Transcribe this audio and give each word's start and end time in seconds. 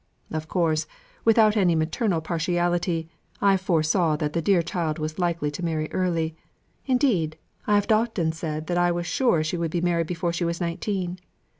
Of 0.31 0.47
course, 0.47 0.87
without 1.25 1.55
any 1.55 1.75
maternal 1.75 2.21
partiality, 2.21 3.07
I 3.39 3.55
foresaw 3.55 4.15
that 4.15 4.33
the 4.33 4.41
dear 4.41 4.63
child 4.63 4.97
was 4.97 5.19
likely 5.19 5.51
to 5.51 5.63
marry 5.63 5.91
early; 5.91 6.35
indeed, 6.87 7.37
I 7.67 7.75
had 7.75 7.91
often 7.91 8.31
said 8.31 8.65
that 8.65 8.79
I 8.79 8.91
was 8.91 9.05
sure 9.05 9.43
she 9.43 9.57
would 9.57 9.69
be 9.69 9.79
married 9.79 10.07
before 10.07 10.33
she 10.33 10.43
was 10.43 10.59
nineteen. 10.59 11.19